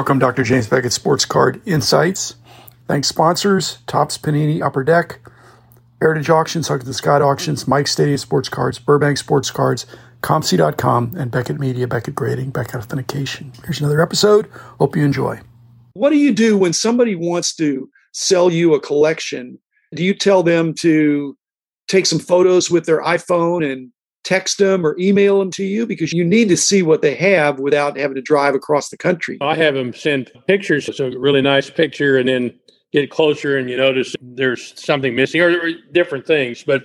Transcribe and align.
Welcome, 0.00 0.18
Dr. 0.18 0.44
James 0.44 0.66
Beckett 0.66 0.94
Sports 0.94 1.26
Card 1.26 1.60
Insights. 1.66 2.36
Thanks, 2.88 3.06
sponsors 3.06 3.80
Topps 3.86 4.16
Panini 4.16 4.62
Upper 4.62 4.82
Deck, 4.82 5.20
Heritage 6.00 6.30
Auctions, 6.30 6.68
Huggins 6.68 6.88
and 6.88 6.96
Scott 6.96 7.20
Auctions, 7.20 7.68
Mike 7.68 7.86
Stadium 7.86 8.16
Sports 8.16 8.48
Cards, 8.48 8.78
Burbank 8.78 9.18
Sports 9.18 9.50
Cards, 9.50 9.84
ComC.com, 10.22 11.16
and 11.18 11.30
Beckett 11.30 11.60
Media, 11.60 11.86
Beckett 11.86 12.14
Grading, 12.14 12.48
Beckett 12.48 12.76
Authentication. 12.76 13.52
Here's 13.62 13.80
another 13.80 14.00
episode. 14.00 14.46
Hope 14.78 14.96
you 14.96 15.04
enjoy. 15.04 15.38
What 15.92 16.08
do 16.08 16.16
you 16.16 16.32
do 16.32 16.56
when 16.56 16.72
somebody 16.72 17.14
wants 17.14 17.54
to 17.56 17.90
sell 18.14 18.50
you 18.50 18.72
a 18.72 18.80
collection? 18.80 19.58
Do 19.94 20.02
you 20.02 20.14
tell 20.14 20.42
them 20.42 20.72
to 20.76 21.36
take 21.88 22.06
some 22.06 22.20
photos 22.20 22.70
with 22.70 22.86
their 22.86 23.02
iPhone 23.02 23.70
and 23.70 23.92
text 24.22 24.58
them 24.58 24.86
or 24.86 24.96
email 24.98 25.38
them 25.38 25.50
to 25.52 25.64
you 25.64 25.86
because 25.86 26.12
you 26.12 26.24
need 26.24 26.48
to 26.48 26.56
see 26.56 26.82
what 26.82 27.02
they 27.02 27.14
have 27.14 27.58
without 27.58 27.96
having 27.96 28.14
to 28.14 28.22
drive 28.22 28.54
across 28.54 28.90
the 28.90 28.96
country. 28.96 29.38
I 29.40 29.54
have 29.54 29.74
them 29.74 29.94
send 29.94 30.30
pictures. 30.46 30.88
It's 30.88 31.00
a 31.00 31.10
really 31.18 31.42
nice 31.42 31.70
picture, 31.70 32.18
and 32.18 32.28
then 32.28 32.58
get 32.92 33.10
closer 33.10 33.56
and 33.56 33.70
you 33.70 33.76
notice 33.76 34.16
there's 34.20 34.78
something 34.80 35.14
missing 35.14 35.40
or, 35.40 35.50
or 35.50 35.70
different 35.92 36.26
things. 36.26 36.64
But 36.64 36.82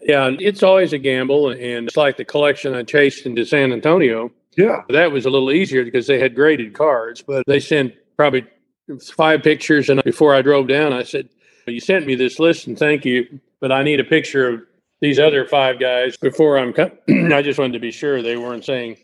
yeah, 0.00 0.30
it's 0.38 0.62
always 0.62 0.92
a 0.92 0.98
gamble. 0.98 1.50
And 1.50 1.88
it's 1.88 1.96
like 1.96 2.16
the 2.16 2.24
collection 2.24 2.74
I 2.74 2.82
chased 2.82 3.26
into 3.26 3.44
San 3.44 3.72
Antonio. 3.72 4.30
Yeah. 4.56 4.82
That 4.88 5.12
was 5.12 5.24
a 5.24 5.30
little 5.30 5.52
easier 5.52 5.84
because 5.84 6.06
they 6.06 6.18
had 6.18 6.34
graded 6.34 6.74
cards, 6.74 7.22
but 7.22 7.44
they 7.46 7.60
sent 7.60 7.94
probably 8.16 8.46
five 9.14 9.42
pictures. 9.42 9.88
And 9.88 10.02
before 10.02 10.34
I 10.34 10.42
drove 10.42 10.68
down, 10.68 10.92
I 10.92 11.04
said, 11.04 11.28
You 11.66 11.80
sent 11.80 12.06
me 12.06 12.14
this 12.14 12.38
list 12.38 12.66
and 12.66 12.78
thank 12.78 13.04
you, 13.04 13.40
but 13.60 13.72
I 13.72 13.82
need 13.82 14.00
a 14.00 14.04
picture 14.04 14.48
of 14.48 14.62
these 15.02 15.18
other 15.18 15.44
five 15.44 15.78
guys 15.78 16.16
before 16.16 16.56
I'm 16.56 16.72
cut. 16.72 17.02
I 17.10 17.42
just 17.42 17.58
wanted 17.58 17.74
to 17.74 17.80
be 17.80 17.90
sure 17.90 18.22
they 18.22 18.38
weren't 18.38 18.64
saying 18.64 18.96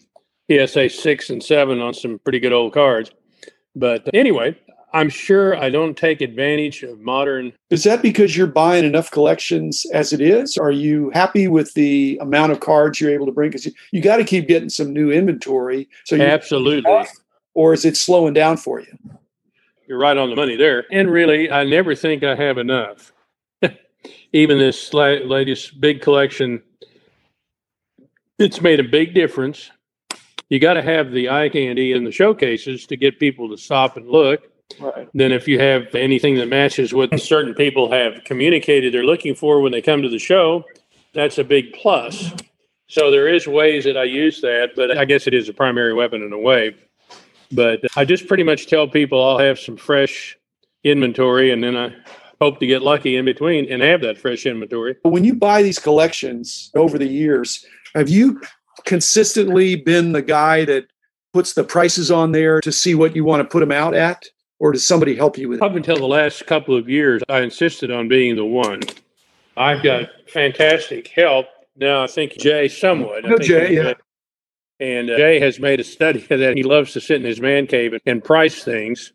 PSA 0.50 0.88
six 0.88 1.28
and 1.28 1.42
seven 1.42 1.80
on 1.80 1.92
some 1.92 2.20
pretty 2.20 2.38
good 2.38 2.52
old 2.52 2.72
cards. 2.72 3.10
But 3.74 4.08
anyway, 4.14 4.56
I'm 4.94 5.10
sure 5.10 5.56
I 5.56 5.68
don't 5.70 5.96
take 5.96 6.20
advantage 6.20 6.84
of 6.84 7.00
modern. 7.00 7.52
Is 7.70 7.82
that 7.82 8.00
because 8.00 8.36
you're 8.36 8.46
buying 8.46 8.84
enough 8.84 9.10
collections 9.10 9.84
as 9.92 10.12
it 10.12 10.20
is? 10.20 10.56
Are 10.56 10.70
you 10.70 11.10
happy 11.10 11.48
with 11.48 11.74
the 11.74 12.16
amount 12.22 12.52
of 12.52 12.60
cards 12.60 13.00
you're 13.00 13.10
able 13.10 13.26
to 13.26 13.32
bring? 13.32 13.50
Because 13.50 13.66
you, 13.66 13.72
you 13.90 14.00
got 14.00 14.16
to 14.18 14.24
keep 14.24 14.46
getting 14.46 14.70
some 14.70 14.92
new 14.92 15.10
inventory. 15.10 15.88
So 16.04 16.18
absolutely. 16.18 17.06
Or 17.54 17.74
is 17.74 17.84
it 17.84 17.96
slowing 17.96 18.34
down 18.34 18.56
for 18.56 18.80
you? 18.80 18.96
You're 19.88 19.98
right 19.98 20.16
on 20.16 20.30
the 20.30 20.36
money 20.36 20.54
there. 20.54 20.84
And 20.92 21.10
really, 21.10 21.50
I 21.50 21.64
never 21.64 21.96
think 21.96 22.22
I 22.22 22.36
have 22.36 22.56
enough 22.56 23.12
even 24.32 24.58
this 24.58 24.92
latest 24.92 25.80
big 25.80 26.00
collection, 26.00 26.62
it's 28.38 28.60
made 28.60 28.80
a 28.80 28.84
big 28.84 29.14
difference. 29.14 29.70
You 30.48 30.58
got 30.58 30.74
to 30.74 30.82
have 30.82 31.10
the 31.10 31.28
eye 31.28 31.48
candy 31.48 31.92
in 31.92 32.04
the 32.04 32.12
showcases 32.12 32.86
to 32.86 32.96
get 32.96 33.18
people 33.18 33.50
to 33.50 33.56
stop 33.56 33.96
and 33.96 34.08
look. 34.08 34.50
Right. 34.80 35.08
Then, 35.14 35.32
if 35.32 35.48
you 35.48 35.58
have 35.58 35.94
anything 35.94 36.36
that 36.36 36.48
matches 36.48 36.92
what 36.92 37.18
certain 37.20 37.54
people 37.54 37.90
have 37.90 38.24
communicated 38.24 38.92
they're 38.92 39.04
looking 39.04 39.34
for 39.34 39.60
when 39.60 39.72
they 39.72 39.82
come 39.82 40.02
to 40.02 40.08
the 40.08 40.18
show, 40.18 40.64
that's 41.14 41.38
a 41.38 41.44
big 41.44 41.72
plus. 41.72 42.32
So 42.86 43.10
there 43.10 43.28
is 43.28 43.46
ways 43.46 43.84
that 43.84 43.96
I 43.96 44.04
use 44.04 44.40
that, 44.40 44.70
but 44.74 44.96
I 44.96 45.04
guess 45.04 45.26
it 45.26 45.34
is 45.34 45.48
a 45.48 45.52
primary 45.52 45.92
weapon 45.92 46.22
in 46.22 46.32
a 46.32 46.38
way. 46.38 46.74
But 47.52 47.80
I 47.96 48.04
just 48.04 48.26
pretty 48.26 48.42
much 48.42 48.66
tell 48.66 48.86
people 48.88 49.22
I'll 49.22 49.38
have 49.38 49.58
some 49.58 49.76
fresh 49.76 50.38
inventory, 50.84 51.50
and 51.50 51.62
then 51.62 51.76
I 51.76 51.94
hope 52.40 52.60
to 52.60 52.66
get 52.66 52.82
lucky 52.82 53.16
in 53.16 53.24
between 53.24 53.70
and 53.70 53.82
have 53.82 54.00
that 54.02 54.18
fresh 54.18 54.46
inventory. 54.46 54.96
When 55.02 55.24
you 55.24 55.34
buy 55.34 55.62
these 55.62 55.78
collections 55.78 56.70
over 56.74 56.98
the 56.98 57.06
years, 57.06 57.64
have 57.94 58.08
you 58.08 58.40
consistently 58.84 59.76
been 59.76 60.12
the 60.12 60.22
guy 60.22 60.64
that 60.64 60.86
puts 61.32 61.54
the 61.54 61.64
prices 61.64 62.10
on 62.10 62.32
there 62.32 62.60
to 62.60 62.72
see 62.72 62.94
what 62.94 63.14
you 63.14 63.24
want 63.24 63.42
to 63.42 63.48
put 63.48 63.60
them 63.60 63.72
out 63.72 63.94
at? 63.94 64.26
Or 64.60 64.72
does 64.72 64.86
somebody 64.86 65.14
help 65.14 65.38
you 65.38 65.48
with 65.48 65.60
it? 65.60 65.64
Up 65.64 65.76
until 65.76 65.96
the 65.96 66.06
last 66.06 66.46
couple 66.46 66.76
of 66.76 66.88
years, 66.88 67.22
I 67.28 67.42
insisted 67.42 67.92
on 67.92 68.08
being 68.08 68.34
the 68.34 68.44
one. 68.44 68.80
I've 69.56 69.82
got 69.82 70.08
fantastic 70.28 71.08
help. 71.08 71.46
Now, 71.76 72.02
I 72.02 72.08
think 72.08 72.32
Jay 72.32 72.68
somewhat. 72.68 73.24
No, 73.24 73.38
Jay, 73.38 73.76
yeah. 73.76 73.94
And 74.80 75.10
uh, 75.10 75.16
Jay 75.16 75.40
has 75.40 75.60
made 75.60 75.80
a 75.80 75.84
study 75.84 76.20
that 76.28 76.56
he 76.56 76.62
loves 76.62 76.92
to 76.94 77.00
sit 77.00 77.16
in 77.16 77.26
his 77.26 77.40
man 77.40 77.66
cave 77.66 77.94
and 78.04 78.22
price 78.22 78.64
things. 78.64 79.12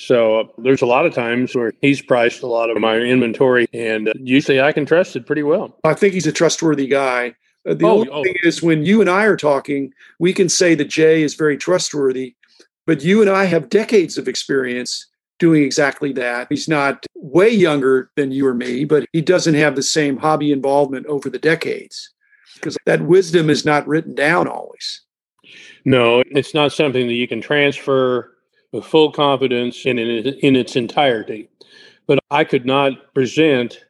So 0.00 0.40
uh, 0.40 0.44
there's 0.56 0.80
a 0.80 0.86
lot 0.86 1.04
of 1.04 1.14
times 1.14 1.54
where 1.54 1.74
he's 1.82 2.00
priced 2.00 2.42
a 2.42 2.46
lot 2.46 2.70
of 2.70 2.78
my 2.78 2.96
inventory, 2.96 3.68
and 3.74 4.08
uh, 4.08 4.12
usually 4.18 4.58
I 4.58 4.72
can 4.72 4.86
trust 4.86 5.14
it 5.14 5.26
pretty 5.26 5.42
well. 5.42 5.76
I 5.84 5.92
think 5.92 6.14
he's 6.14 6.26
a 6.26 6.32
trustworthy 6.32 6.86
guy. 6.86 7.34
Uh, 7.68 7.74
the 7.74 7.84
oh, 7.84 7.90
only 7.90 8.08
oh. 8.08 8.24
thing 8.24 8.36
is, 8.42 8.62
when 8.62 8.82
you 8.82 9.02
and 9.02 9.10
I 9.10 9.26
are 9.26 9.36
talking, 9.36 9.92
we 10.18 10.32
can 10.32 10.48
say 10.48 10.74
that 10.74 10.86
Jay 10.86 11.22
is 11.22 11.34
very 11.34 11.58
trustworthy, 11.58 12.34
but 12.86 13.04
you 13.04 13.20
and 13.20 13.28
I 13.28 13.44
have 13.44 13.68
decades 13.68 14.16
of 14.16 14.26
experience 14.26 15.06
doing 15.38 15.64
exactly 15.64 16.14
that. 16.14 16.46
He's 16.48 16.66
not 16.66 17.04
way 17.14 17.50
younger 17.50 18.10
than 18.16 18.32
you 18.32 18.46
or 18.46 18.54
me, 18.54 18.86
but 18.86 19.04
he 19.12 19.20
doesn't 19.20 19.54
have 19.54 19.76
the 19.76 19.82
same 19.82 20.16
hobby 20.16 20.50
involvement 20.50 21.04
over 21.06 21.28
the 21.28 21.38
decades 21.38 22.10
because 22.54 22.78
that 22.86 23.02
wisdom 23.02 23.50
is 23.50 23.66
not 23.66 23.86
written 23.86 24.14
down 24.14 24.48
always. 24.48 25.02
No, 25.84 26.22
it's 26.30 26.54
not 26.54 26.72
something 26.72 27.06
that 27.06 27.12
you 27.12 27.28
can 27.28 27.42
transfer 27.42 28.32
with 28.72 28.84
full 28.84 29.10
confidence 29.12 29.84
in, 29.84 29.98
in, 29.98 30.26
in 30.26 30.56
its 30.56 30.76
entirety. 30.76 31.48
But 32.06 32.18
I 32.30 32.44
could 32.44 32.66
not 32.66 33.14
present 33.14 33.84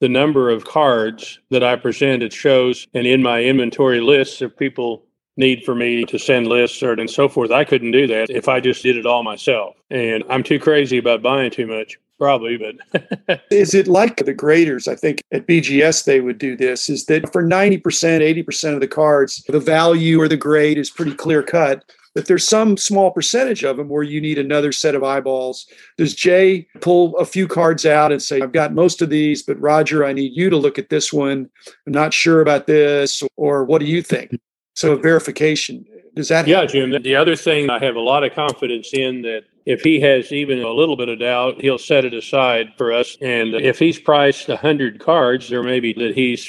the 0.00 0.08
number 0.08 0.50
of 0.50 0.64
cards 0.64 1.38
that 1.50 1.62
I 1.62 1.76
present 1.76 2.22
at 2.22 2.32
shows 2.32 2.86
and 2.94 3.06
in 3.06 3.22
my 3.22 3.42
inventory 3.42 4.00
lists 4.00 4.42
of 4.42 4.56
people 4.56 5.04
need 5.36 5.64
for 5.64 5.74
me 5.74 6.04
to 6.04 6.18
send 6.18 6.46
lists 6.46 6.82
or 6.82 6.92
and 6.92 7.10
so 7.10 7.28
forth. 7.28 7.50
I 7.50 7.64
couldn't 7.64 7.90
do 7.90 8.06
that 8.06 8.30
if 8.30 8.48
I 8.48 8.60
just 8.60 8.82
did 8.82 8.96
it 8.96 9.06
all 9.06 9.22
myself. 9.22 9.76
And 9.90 10.24
I'm 10.28 10.42
too 10.42 10.58
crazy 10.58 10.98
about 10.98 11.22
buying 11.22 11.50
too 11.50 11.66
much. 11.66 11.98
Probably, 12.18 12.56
but 12.56 13.42
is 13.50 13.74
it 13.74 13.88
like 13.88 14.24
the 14.24 14.32
graders? 14.32 14.88
I 14.88 14.94
think 14.94 15.20
at 15.32 15.46
BGS 15.46 16.06
they 16.06 16.22
would 16.22 16.38
do 16.38 16.56
this 16.56 16.88
is 16.88 17.04
that 17.06 17.30
for 17.30 17.42
90%, 17.42 17.82
80% 17.82 18.72
of 18.72 18.80
the 18.80 18.88
cards, 18.88 19.44
the 19.48 19.60
value 19.60 20.18
or 20.18 20.26
the 20.26 20.36
grade 20.36 20.78
is 20.78 20.88
pretty 20.88 21.12
clear 21.12 21.42
cut 21.42 21.84
that 22.16 22.24
there's 22.24 22.48
some 22.48 22.78
small 22.78 23.10
percentage 23.10 23.62
of 23.62 23.76
them 23.76 23.90
where 23.90 24.02
you 24.02 24.22
need 24.22 24.38
another 24.38 24.72
set 24.72 24.94
of 24.94 25.04
eyeballs. 25.04 25.66
Does 25.98 26.14
Jay 26.14 26.66
pull 26.80 27.14
a 27.18 27.26
few 27.26 27.46
cards 27.46 27.84
out 27.84 28.10
and 28.10 28.22
say, 28.22 28.40
I've 28.40 28.52
got 28.52 28.72
most 28.72 29.02
of 29.02 29.10
these, 29.10 29.42
but 29.42 29.60
Roger, 29.60 30.02
I 30.02 30.14
need 30.14 30.34
you 30.34 30.48
to 30.48 30.56
look 30.56 30.78
at 30.78 30.88
this 30.88 31.12
one. 31.12 31.50
I'm 31.86 31.92
not 31.92 32.14
sure 32.14 32.40
about 32.40 32.66
this. 32.66 33.22
Or 33.36 33.64
what 33.64 33.80
do 33.80 33.84
you 33.84 34.00
think? 34.00 34.30
So 34.72 34.96
verification. 34.96 35.84
Does 36.14 36.28
that 36.28 36.48
Yeah, 36.48 36.64
Jim. 36.64 36.90
The 37.02 37.14
other 37.14 37.36
thing 37.36 37.68
I 37.68 37.84
have 37.84 37.96
a 37.96 38.00
lot 38.00 38.24
of 38.24 38.32
confidence 38.32 38.94
in 38.94 39.20
that 39.20 39.42
if 39.66 39.82
he 39.82 40.00
has 40.00 40.32
even 40.32 40.62
a 40.62 40.70
little 40.70 40.96
bit 40.96 41.10
of 41.10 41.18
doubt, 41.18 41.60
he'll 41.60 41.76
set 41.76 42.06
it 42.06 42.14
aside 42.14 42.72
for 42.78 42.94
us. 42.94 43.18
And 43.20 43.52
if 43.54 43.78
he's 43.78 43.98
priced 43.98 44.48
100 44.48 45.00
cards, 45.00 45.50
there 45.50 45.62
may 45.62 45.80
be 45.80 45.92
that 45.92 46.14
he's 46.14 46.48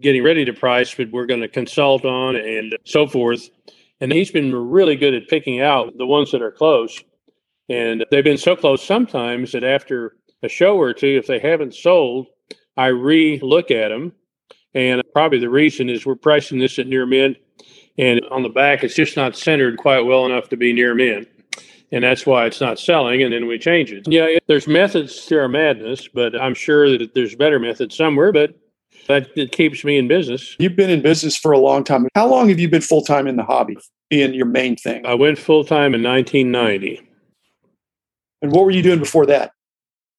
getting 0.00 0.24
ready 0.24 0.44
to 0.44 0.52
price, 0.52 0.92
but 0.92 1.12
we're 1.12 1.26
going 1.26 1.42
to 1.42 1.48
consult 1.48 2.04
on 2.04 2.34
and 2.34 2.76
so 2.84 3.06
forth. 3.06 3.50
And 4.00 4.12
he's 4.12 4.30
been 4.30 4.54
really 4.54 4.96
good 4.96 5.14
at 5.14 5.28
picking 5.28 5.60
out 5.60 5.96
the 5.96 6.06
ones 6.06 6.32
that 6.32 6.42
are 6.42 6.50
close. 6.50 7.02
And 7.68 8.04
they've 8.10 8.24
been 8.24 8.38
so 8.38 8.54
close 8.54 8.84
sometimes 8.84 9.52
that 9.52 9.64
after 9.64 10.16
a 10.42 10.48
show 10.48 10.78
or 10.78 10.92
two, 10.92 11.16
if 11.18 11.26
they 11.26 11.38
haven't 11.38 11.74
sold, 11.74 12.26
I 12.76 12.88
re 12.88 13.40
look 13.42 13.70
at 13.70 13.88
them. 13.88 14.12
And 14.74 15.02
probably 15.12 15.38
the 15.38 15.48
reason 15.48 15.88
is 15.88 16.04
we're 16.04 16.16
pricing 16.16 16.58
this 16.58 16.78
at 16.78 16.86
near 16.86 17.06
mint. 17.06 17.38
And 17.98 18.20
on 18.30 18.42
the 18.42 18.50
back, 18.50 18.84
it's 18.84 18.94
just 18.94 19.16
not 19.16 19.36
centered 19.36 19.78
quite 19.78 20.00
well 20.00 20.26
enough 20.26 20.50
to 20.50 20.56
be 20.56 20.72
near 20.74 20.94
mint. 20.94 21.28
And 21.92 22.04
that's 22.04 22.26
why 22.26 22.44
it's 22.44 22.60
not 22.60 22.78
selling. 22.78 23.22
And 23.22 23.32
then 23.32 23.46
we 23.46 23.58
change 23.58 23.92
it. 23.92 24.06
Yeah, 24.06 24.38
there's 24.46 24.66
methods 24.66 25.24
to 25.26 25.38
our 25.38 25.48
madness, 25.48 26.08
but 26.08 26.38
I'm 26.38 26.54
sure 26.54 26.98
that 26.98 27.14
there's 27.14 27.34
better 27.34 27.58
methods 27.58 27.96
somewhere. 27.96 28.32
But 28.32 28.54
that 29.08 29.28
it 29.36 29.52
keeps 29.52 29.84
me 29.84 29.98
in 29.98 30.08
business. 30.08 30.56
You've 30.58 30.76
been 30.76 30.90
in 30.90 31.02
business 31.02 31.36
for 31.36 31.52
a 31.52 31.58
long 31.58 31.84
time. 31.84 32.08
How 32.14 32.26
long 32.26 32.48
have 32.48 32.58
you 32.58 32.68
been 32.68 32.82
full 32.82 33.02
time 33.02 33.26
in 33.26 33.36
the 33.36 33.44
hobby, 33.44 33.76
being 34.10 34.34
your 34.34 34.46
main 34.46 34.76
thing? 34.76 35.06
I 35.06 35.14
went 35.14 35.38
full 35.38 35.64
time 35.64 35.94
in 35.94 36.02
1990. 36.02 37.02
And 38.42 38.52
what 38.52 38.64
were 38.64 38.70
you 38.70 38.82
doing 38.82 38.98
before 38.98 39.26
that? 39.26 39.52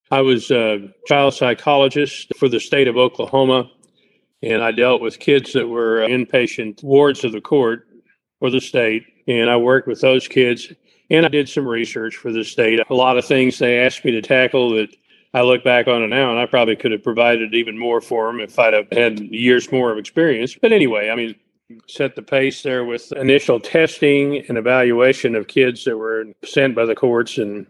I 0.09 0.21
was 0.21 0.51
a 0.51 0.89
child 1.05 1.33
psychologist 1.33 2.31
for 2.37 2.47
the 2.47 2.59
state 2.59 2.87
of 2.87 2.97
Oklahoma, 2.97 3.69
and 4.41 4.63
I 4.63 4.71
dealt 4.71 5.01
with 5.01 5.19
kids 5.19 5.51
that 5.53 5.67
were 5.67 5.99
inpatient 5.99 6.81
wards 6.83 7.23
of 7.25 7.33
the 7.33 7.41
court 7.41 7.87
or 8.39 8.49
the 8.49 8.61
state. 8.61 9.03
And 9.27 9.49
I 9.49 9.57
worked 9.57 9.87
with 9.87 9.99
those 9.99 10.27
kids, 10.27 10.71
and 11.09 11.25
I 11.25 11.29
did 11.29 11.49
some 11.49 11.67
research 11.67 12.15
for 12.15 12.31
the 12.31 12.45
state. 12.45 12.79
A 12.89 12.93
lot 12.93 13.17
of 13.17 13.25
things 13.25 13.59
they 13.59 13.79
asked 13.79 14.05
me 14.05 14.11
to 14.11 14.21
tackle 14.21 14.69
that 14.75 14.95
I 15.33 15.41
look 15.41 15.63
back 15.63 15.87
on 15.87 16.03
it 16.03 16.07
now 16.07 16.31
and 16.31 16.39
I 16.39 16.45
probably 16.45 16.75
could 16.75 16.91
have 16.91 17.03
provided 17.03 17.53
even 17.53 17.77
more 17.77 18.01
for 18.01 18.27
them 18.27 18.39
if 18.39 18.57
I'd 18.57 18.73
have 18.73 18.87
had 18.91 19.19
years 19.19 19.71
more 19.71 19.91
of 19.91 19.97
experience. 19.97 20.57
But 20.59 20.71
anyway, 20.71 21.09
I 21.09 21.15
mean, 21.15 21.35
set 21.87 22.15
the 22.15 22.21
pace 22.21 22.63
there 22.63 22.85
with 22.85 23.11
initial 23.13 23.59
testing 23.59 24.45
and 24.47 24.57
evaluation 24.57 25.35
of 25.35 25.47
kids 25.47 25.83
that 25.83 25.97
were 25.97 26.25
sent 26.43 26.75
by 26.75 26.85
the 26.85 26.95
courts, 26.95 27.37
and 27.37 27.67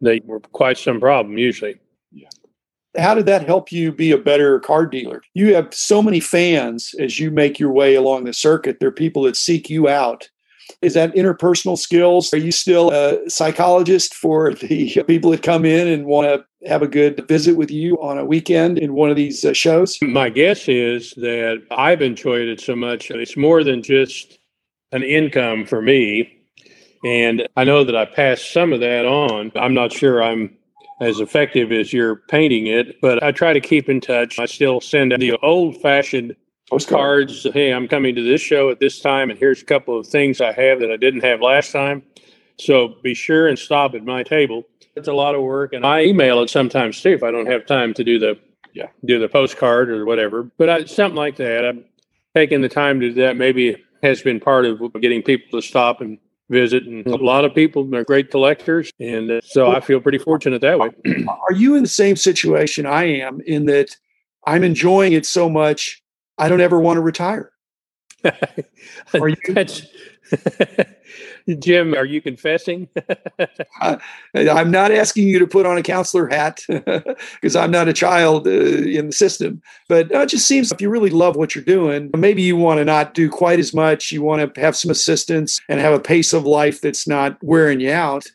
they 0.00 0.20
were 0.24 0.40
quite 0.40 0.78
some 0.78 1.00
problem 1.00 1.38
usually. 1.38 1.78
Yeah. 2.12 2.28
How 2.96 3.14
did 3.14 3.26
that 3.26 3.46
help 3.46 3.70
you 3.70 3.92
be 3.92 4.10
a 4.10 4.18
better 4.18 4.58
car 4.60 4.86
dealer? 4.86 5.22
You 5.34 5.54
have 5.54 5.72
so 5.72 6.02
many 6.02 6.20
fans 6.20 6.94
as 6.98 7.20
you 7.20 7.30
make 7.30 7.58
your 7.58 7.70
way 7.70 7.94
along 7.94 8.24
the 8.24 8.32
circuit. 8.32 8.80
There 8.80 8.88
are 8.88 8.92
people 8.92 9.22
that 9.22 9.36
seek 9.36 9.70
you 9.70 9.88
out 9.88 10.28
Is 10.80 10.94
that 10.94 11.14
interpersonal 11.14 11.76
skills? 11.76 12.32
Are 12.32 12.38
you 12.38 12.52
still 12.52 12.90
a 12.92 13.28
psychologist 13.28 14.14
for 14.14 14.54
the 14.54 15.02
people 15.06 15.32
that 15.32 15.42
come 15.42 15.64
in 15.64 15.88
and 15.88 16.06
want 16.06 16.28
to 16.28 16.68
have 16.68 16.82
a 16.82 16.88
good 16.88 17.26
visit 17.26 17.56
with 17.56 17.70
you 17.70 18.00
on 18.00 18.16
a 18.16 18.24
weekend 18.24 18.78
in 18.78 18.94
one 18.94 19.10
of 19.10 19.16
these 19.16 19.44
uh, 19.44 19.52
shows? 19.52 19.98
My 20.02 20.30
guess 20.30 20.68
is 20.68 21.14
that 21.16 21.64
I've 21.72 22.00
enjoyed 22.00 22.48
it 22.48 22.60
so 22.60 22.76
much. 22.76 23.10
It's 23.10 23.36
more 23.36 23.64
than 23.64 23.82
just 23.82 24.38
an 24.92 25.02
income 25.02 25.66
for 25.66 25.82
me. 25.82 26.32
And 27.04 27.48
I 27.56 27.64
know 27.64 27.82
that 27.82 27.96
I 27.96 28.04
passed 28.04 28.52
some 28.52 28.72
of 28.72 28.80
that 28.80 29.04
on. 29.04 29.50
I'm 29.56 29.74
not 29.74 29.92
sure 29.92 30.22
I'm 30.22 30.56
as 31.00 31.20
effective 31.20 31.72
as 31.72 31.92
you're 31.92 32.16
painting 32.28 32.66
it, 32.66 33.00
but 33.00 33.22
I 33.22 33.32
try 33.32 33.52
to 33.52 33.60
keep 33.60 33.88
in 33.88 34.00
touch. 34.00 34.38
I 34.38 34.46
still 34.46 34.80
send 34.80 35.12
the 35.12 35.36
old 35.42 35.80
fashioned 35.80 36.34
postcards. 36.70 37.46
Hey, 37.52 37.72
I'm 37.72 37.88
coming 37.88 38.14
to 38.14 38.22
this 38.22 38.40
show 38.40 38.70
at 38.70 38.80
this 38.80 39.00
time, 39.00 39.30
and 39.30 39.38
here's 39.38 39.62
a 39.62 39.64
couple 39.64 39.98
of 39.98 40.06
things 40.06 40.40
I 40.40 40.52
have 40.52 40.80
that 40.80 40.90
I 40.90 40.96
didn't 40.96 41.24
have 41.24 41.40
last 41.40 41.72
time. 41.72 42.02
So 42.58 42.96
be 43.02 43.14
sure 43.14 43.48
and 43.48 43.58
stop 43.58 43.94
at 43.94 44.04
my 44.04 44.22
table. 44.22 44.64
It's 44.96 45.08
a 45.08 45.12
lot 45.12 45.34
of 45.34 45.42
work, 45.42 45.72
and 45.72 45.86
I 45.86 46.02
email 46.02 46.42
it 46.42 46.50
sometimes 46.50 47.00
too 47.00 47.10
if 47.10 47.22
I 47.22 47.30
don't 47.30 47.46
have 47.46 47.66
time 47.66 47.94
to 47.94 48.04
do 48.04 48.18
the 48.18 48.38
yeah 48.74 48.88
do 49.04 49.18
the 49.18 49.28
postcard 49.28 49.90
or 49.90 50.04
whatever. 50.04 50.50
But 50.58 50.68
I, 50.68 50.84
something 50.84 51.16
like 51.16 51.36
that, 51.36 51.64
I'm 51.64 51.84
taking 52.34 52.62
the 52.62 52.68
time 52.68 53.00
to 53.00 53.08
do 53.08 53.14
that. 53.22 53.36
Maybe 53.36 53.76
has 54.02 54.22
been 54.22 54.40
part 54.40 54.64
of 54.64 54.80
getting 55.00 55.22
people 55.22 55.60
to 55.60 55.66
stop 55.66 56.00
and 56.00 56.18
visit. 56.50 56.84
And 56.84 57.06
a 57.06 57.10
mm-hmm. 57.10 57.24
lot 57.24 57.44
of 57.44 57.54
people 57.54 57.94
are 57.94 58.04
great 58.04 58.30
collectors. 58.30 58.90
And 59.00 59.30
uh, 59.30 59.40
so 59.42 59.70
I 59.70 59.80
feel 59.80 60.00
pretty 60.00 60.18
fortunate 60.18 60.60
that 60.62 60.78
way. 60.78 60.90
Are 61.28 61.52
you 61.52 61.74
in 61.74 61.82
the 61.82 61.88
same 61.88 62.16
situation 62.16 62.86
I 62.86 63.04
am 63.04 63.40
in 63.42 63.66
that 63.66 63.96
I'm 64.46 64.64
enjoying 64.64 65.12
it 65.12 65.26
so 65.26 65.48
much, 65.48 66.02
I 66.38 66.48
don't 66.48 66.60
ever 66.60 66.78
want 66.78 66.96
to 66.96 67.00
retire? 67.00 67.50
Are 68.24 69.28
you? 69.28 69.36
Jim, 71.58 71.94
are 71.94 72.04
you 72.04 72.20
confessing? 72.20 72.88
uh, 73.80 73.96
I'm 74.34 74.70
not 74.70 74.90
asking 74.90 75.28
you 75.28 75.38
to 75.38 75.46
put 75.46 75.66
on 75.66 75.78
a 75.78 75.82
counselor 75.82 76.26
hat 76.28 76.60
because 76.68 77.56
I'm 77.56 77.70
not 77.70 77.88
a 77.88 77.92
child 77.92 78.46
uh, 78.46 78.50
in 78.50 79.06
the 79.06 79.12
system. 79.12 79.62
But 79.88 80.14
uh, 80.14 80.20
it 80.20 80.28
just 80.28 80.46
seems 80.46 80.70
if 80.70 80.80
you 80.80 80.90
really 80.90 81.10
love 81.10 81.36
what 81.36 81.54
you're 81.54 81.64
doing, 81.64 82.10
maybe 82.16 82.42
you 82.42 82.56
want 82.56 82.78
to 82.78 82.84
not 82.84 83.14
do 83.14 83.30
quite 83.30 83.58
as 83.58 83.72
much. 83.72 84.12
You 84.12 84.22
want 84.22 84.54
to 84.54 84.60
have 84.60 84.76
some 84.76 84.90
assistance 84.90 85.60
and 85.68 85.80
have 85.80 85.94
a 85.94 86.00
pace 86.00 86.32
of 86.32 86.44
life 86.44 86.80
that's 86.80 87.06
not 87.06 87.38
wearing 87.42 87.80
you 87.80 87.92
out. 87.92 88.26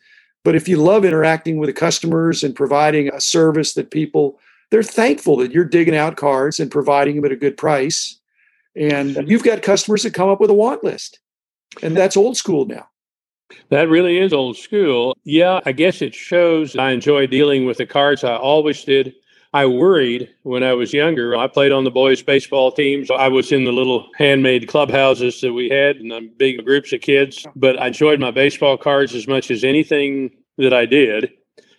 But 0.42 0.56
if 0.56 0.68
you 0.68 0.76
love 0.76 1.04
interacting 1.04 1.58
with 1.58 1.68
the 1.68 1.74
customers 1.74 2.42
and 2.42 2.54
providing 2.54 3.08
a 3.08 3.20
service 3.20 3.74
that 3.74 3.90
people, 3.90 4.38
they're 4.74 4.82
thankful 4.82 5.36
that 5.36 5.52
you're 5.52 5.64
digging 5.64 5.94
out 5.94 6.16
cards 6.16 6.58
and 6.58 6.68
providing 6.68 7.14
them 7.14 7.24
at 7.24 7.30
a 7.30 7.36
good 7.36 7.56
price. 7.56 8.18
And 8.74 9.28
you've 9.28 9.44
got 9.44 9.62
customers 9.62 10.02
that 10.02 10.14
come 10.14 10.28
up 10.28 10.40
with 10.40 10.50
a 10.50 10.54
want 10.54 10.82
list. 10.82 11.20
And 11.80 11.96
that's 11.96 12.16
old 12.16 12.36
school 12.36 12.66
now. 12.66 12.88
That 13.68 13.88
really 13.88 14.18
is 14.18 14.32
old 14.32 14.56
school. 14.56 15.16
Yeah, 15.22 15.60
I 15.64 15.70
guess 15.70 16.02
it 16.02 16.12
shows 16.12 16.74
I 16.74 16.90
enjoy 16.90 17.28
dealing 17.28 17.66
with 17.66 17.76
the 17.76 17.86
cards. 17.86 18.24
I 18.24 18.34
always 18.34 18.82
did. 18.82 19.14
I 19.52 19.64
worried 19.66 20.28
when 20.42 20.64
I 20.64 20.72
was 20.72 20.92
younger. 20.92 21.36
I 21.36 21.46
played 21.46 21.70
on 21.70 21.84
the 21.84 21.92
boys' 21.92 22.20
baseball 22.24 22.72
teams. 22.72 23.12
I 23.12 23.28
was 23.28 23.52
in 23.52 23.62
the 23.62 23.72
little 23.72 24.08
handmade 24.16 24.66
clubhouses 24.66 25.40
that 25.42 25.52
we 25.52 25.68
had 25.68 25.98
and 25.98 26.36
big 26.36 26.64
groups 26.64 26.92
of 26.92 27.00
kids. 27.00 27.46
But 27.54 27.80
I 27.80 27.86
enjoyed 27.86 28.18
my 28.18 28.32
baseball 28.32 28.76
cards 28.76 29.14
as 29.14 29.28
much 29.28 29.52
as 29.52 29.62
anything 29.62 30.32
that 30.58 30.74
I 30.74 30.84
did, 30.84 31.30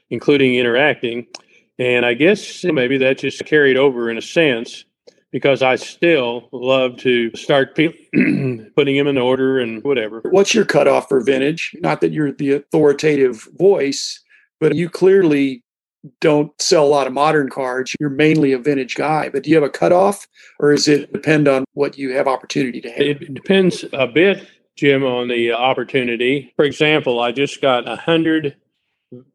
including 0.10 0.56
interacting. 0.56 1.28
And 1.78 2.06
I 2.06 2.14
guess 2.14 2.64
maybe 2.64 2.98
that 3.00 3.20
just 3.20 3.44
carried 3.46 3.78
over 3.78 4.10
in 4.10 4.18
a 4.18 4.22
sense 4.22 4.86
because 5.32 5.62
I 5.62 5.76
still 5.76 6.48
love 6.54 6.96
to 7.00 7.36
start 7.36 7.76
pe- 7.76 7.94
putting 8.76 8.96
them 8.96 9.08
in 9.08 9.18
order 9.18 9.60
and 9.60 9.84
whatever. 9.84 10.22
What's 10.30 10.54
your 10.54 10.64
cutoff 10.64 11.10
for 11.10 11.20
vintage? 11.20 11.76
Not 11.82 12.00
that 12.02 12.14
you're 12.14 12.32
the 12.32 12.54
authoritative 12.54 13.48
voice, 13.58 14.24
but 14.62 14.76
you 14.76 14.90
clearly 14.90 15.62
don't 16.22 16.52
sell 16.62 16.86
a 16.86 16.88
lot 16.88 17.08
of 17.08 17.14
modern 17.14 17.50
cards. 17.50 17.94
You're 18.00 18.10
mainly 18.10 18.54
a 18.54 18.60
vintage 18.60 18.96
guy, 18.96 19.28
but 19.28 19.44
do 19.44 19.50
you 19.50 19.56
have 19.58 19.64
a 19.64 19.70
cutoff 19.70 20.26
or 20.60 20.72
does 20.72 20.88
it 20.88 21.12
depend 21.12 21.50
on 21.50 21.66
what 21.74 21.98
you 21.98 22.14
have 22.16 22.28
opportunity 22.28 22.80
to 22.82 22.90
have? 22.90 23.02
It 23.02 23.34
depends 23.34 23.84
a 23.92 24.08
bit, 24.08 24.48
Jim, 24.78 25.04
on 25.04 25.28
the 25.28 25.52
opportunity. 25.52 26.54
For 26.56 26.64
example, 26.64 27.20
I 27.20 27.34
just 27.34 27.62
got 27.62 27.90
a 27.90 27.96
hundred 27.96 28.56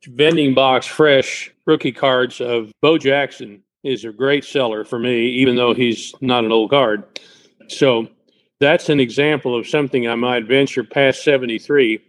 vending 0.06 0.54
box 0.54 0.86
fresh 0.86 1.52
rookie 1.66 1.92
cards 1.92 2.40
of 2.40 2.72
Bo 2.80 2.98
Jackson 2.98 3.62
is 3.82 4.04
a 4.04 4.12
great 4.12 4.44
seller 4.44 4.84
for 4.84 4.98
me, 4.98 5.28
even 5.28 5.56
though 5.56 5.74
he's 5.74 6.14
not 6.20 6.44
an 6.44 6.52
old 6.52 6.70
card. 6.70 7.20
So 7.68 8.08
that's 8.58 8.88
an 8.88 9.00
example 9.00 9.58
of 9.58 9.66
something 9.66 10.06
I 10.06 10.14
might 10.14 10.44
venture 10.44 10.84
past 10.84 11.24
73. 11.24 12.00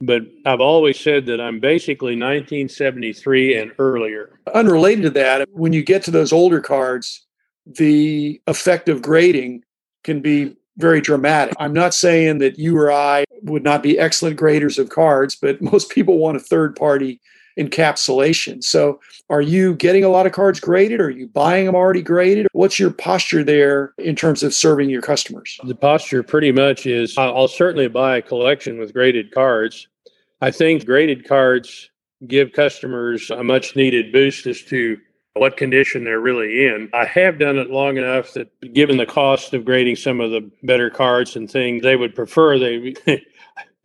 But 0.00 0.22
I've 0.46 0.60
always 0.60 1.00
said 1.00 1.26
that 1.26 1.40
I'm 1.40 1.58
basically 1.58 2.12
1973 2.12 3.58
and 3.58 3.72
earlier. 3.80 4.38
Unrelated 4.54 5.02
to 5.04 5.10
that, 5.10 5.48
when 5.50 5.72
you 5.72 5.82
get 5.82 6.04
to 6.04 6.12
those 6.12 6.32
older 6.32 6.60
cards, 6.60 7.26
the 7.66 8.40
effect 8.46 8.88
of 8.88 9.02
grading 9.02 9.64
can 10.04 10.20
be 10.20 10.56
very 10.76 11.00
dramatic. 11.00 11.54
I'm 11.58 11.72
not 11.72 11.94
saying 11.94 12.38
that 12.38 12.58
you 12.60 12.78
or 12.78 12.92
I 12.92 13.24
would 13.48 13.64
not 13.64 13.82
be 13.82 13.98
excellent 13.98 14.36
graders 14.36 14.78
of 14.78 14.88
cards, 14.88 15.36
but 15.36 15.60
most 15.72 15.90
people 15.90 16.18
want 16.18 16.36
a 16.36 16.40
third 16.40 16.76
party 16.76 17.20
encapsulation. 17.58 18.62
So, 18.62 19.00
are 19.30 19.42
you 19.42 19.74
getting 19.74 20.04
a 20.04 20.08
lot 20.08 20.26
of 20.26 20.32
cards 20.32 20.60
graded? 20.60 21.00
Are 21.00 21.10
you 21.10 21.26
buying 21.26 21.66
them 21.66 21.74
already 21.74 22.02
graded? 22.02 22.46
What's 22.52 22.78
your 22.78 22.90
posture 22.90 23.44
there 23.44 23.92
in 23.98 24.16
terms 24.16 24.42
of 24.42 24.54
serving 24.54 24.88
your 24.88 25.02
customers? 25.02 25.58
The 25.64 25.74
posture 25.74 26.22
pretty 26.22 26.52
much 26.52 26.86
is 26.86 27.18
I'll 27.18 27.48
certainly 27.48 27.88
buy 27.88 28.18
a 28.18 28.22
collection 28.22 28.78
with 28.78 28.94
graded 28.94 29.32
cards. 29.32 29.86
I 30.40 30.50
think 30.50 30.86
graded 30.86 31.26
cards 31.28 31.90
give 32.26 32.52
customers 32.52 33.30
a 33.30 33.44
much 33.44 33.76
needed 33.76 34.12
boost 34.12 34.46
as 34.46 34.62
to 34.62 34.96
what 35.34 35.56
condition 35.56 36.04
they're 36.04 36.20
really 36.20 36.66
in. 36.66 36.88
I 36.92 37.04
have 37.04 37.38
done 37.38 37.58
it 37.58 37.70
long 37.70 37.96
enough 37.96 38.32
that 38.32 38.48
given 38.72 38.96
the 38.96 39.06
cost 39.06 39.54
of 39.54 39.64
grading 39.64 39.96
some 39.96 40.20
of 40.20 40.30
the 40.30 40.50
better 40.62 40.90
cards 40.90 41.36
and 41.36 41.50
things, 41.50 41.82
they 41.82 41.96
would 41.96 42.14
prefer 42.14 42.58
they 42.58 42.94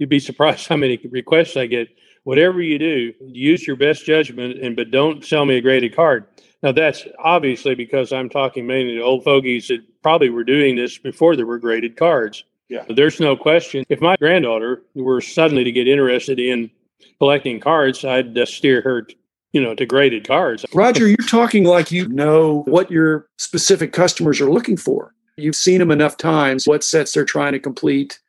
you'd 0.04 0.10
be 0.10 0.20
surprised 0.20 0.68
how 0.68 0.76
many 0.76 1.00
requests 1.12 1.56
I 1.56 1.66
get 1.66 1.88
whatever 2.26 2.62
you 2.62 2.78
do, 2.78 3.14
use 3.22 3.66
your 3.66 3.78
best 3.78 4.06
judgment 4.06 4.60
and 4.62 4.76
but 4.76 4.92
don't 4.92 5.24
sell 5.24 5.46
me 5.46 5.56
a 5.56 5.62
graded 5.62 5.96
card. 5.96 6.26
Now 6.62 6.74
that's 6.74 7.08
obviously 7.20 7.74
because 7.74 8.12
I'm 8.12 8.28
talking 8.28 8.68
mainly 8.68 8.96
to 8.96 9.02
old 9.02 9.24
fogies 9.24 9.70
that 9.70 9.80
probably 10.02 10.30
were 10.30 10.44
doing 10.44 10.76
this 10.76 10.98
before 10.98 11.38
there 11.38 11.46
were 11.46 11.58
graded 11.58 11.96
cards. 11.96 12.44
Yeah. 12.68 12.84
There's 12.94 13.22
no 13.22 13.38
question. 13.38 13.86
If 13.88 14.02
my 14.02 14.18
granddaughter 14.18 14.82
were 14.94 15.22
suddenly 15.22 15.64
to 15.64 15.72
get 15.72 15.88
interested 15.88 16.38
in 16.38 16.70
collecting 17.18 17.62
cards, 17.62 18.04
I'd 18.04 18.38
uh, 18.38 18.46
steer 18.46 18.82
her, 18.82 19.08
you 19.54 19.62
know, 19.62 19.74
to 19.74 19.86
graded 19.86 20.28
cards. 20.28 20.66
Roger, 20.74 21.08
you're 21.08 21.16
talking 21.30 21.64
like 21.64 21.92
you 21.92 22.10
know 22.10 22.64
what 22.68 22.92
your 22.92 23.30
specific 23.38 23.94
customers 23.94 24.42
are 24.42 24.52
looking 24.52 24.76
for. 24.76 25.16
You've 25.38 25.56
seen 25.56 25.80
them 25.80 25.92
enough 25.92 26.18
times, 26.18 26.68
what 26.68 26.84
sets 26.84 27.14
they're 27.14 27.24
trying 27.24 27.54
to 27.54 27.60
complete, 27.60 28.20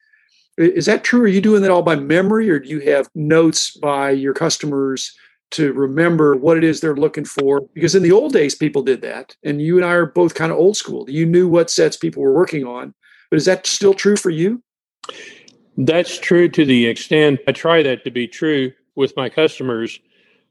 is 0.57 0.87
that 0.87 1.05
true? 1.05 1.23
Are 1.23 1.29
you 1.29 1.41
doing 1.41 1.63
that 1.63 1.71
all 1.71 1.83
by 1.83 1.97
memory, 1.97 2.51
or 2.51 2.59
do 2.59 2.69
you 2.69 2.81
have 2.81 3.09
notes 3.15 3.77
by 3.77 4.11
your 4.11 4.35
customers 4.35 5.15
to 5.53 5.73
remember 5.73 6.37
what 6.37 6.57
it 6.57 6.65
is 6.65 6.81
they're 6.81 6.97
looking 6.97 7.25
for? 7.25 7.63
Because 7.75 7.95
in 7.95 8.03
the 8.03 8.13
old 8.13 8.33
days, 8.33 8.55
people 8.55 8.83
did 8.83 9.03
that, 9.03 9.37
and 9.43 9.61
you 9.61 9.77
and 9.77 9.85
I 9.85 9.93
are 9.93 10.07
both 10.07 10.35
kind 10.35 10.53
of 10.53 10.59
old 10.59 10.77
school. 10.77 11.09
You 11.11 11.27
knew 11.27 11.49
what 11.49 11.71
sets 11.71 11.97
people 11.97 12.23
were 12.23 12.33
working 12.35 12.65
on, 12.67 12.95
but 13.31 13.37
is 13.37 13.45
that 13.47 13.67
still 13.67 13.95
true 13.95 14.17
for 14.17 14.31
you? 14.31 14.63
That's 15.77 16.19
true 16.19 16.49
to 16.49 16.65
the 16.65 16.87
extent 16.87 17.41
I 17.49 17.53
try 17.53 17.83
that 17.83 18.05
to 18.05 18.11
be 18.11 18.29
true 18.29 18.73
with 18.95 19.17
my 19.17 19.29
customers. 19.29 19.99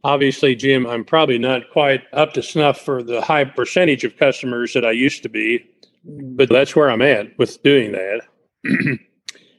Obviously, 0.04 0.54
Jim, 0.54 0.86
I'm 0.86 1.06
probably 1.06 1.38
not 1.38 1.70
quite 1.72 2.02
up 2.12 2.34
to 2.34 2.44
snuff 2.44 2.82
for 2.82 3.02
the 3.02 3.22
high 3.22 3.46
percentage 3.46 4.04
of 4.04 4.18
customers 4.18 4.74
that 4.74 4.84
I 4.84 4.92
used 4.92 5.24
to 5.24 5.30
be, 5.30 5.66
but 6.04 6.50
that's 6.50 6.76
where 6.76 6.92
I'm 6.92 7.02
at 7.02 7.38
with 7.38 7.64
doing 7.64 7.94
that. 7.94 8.22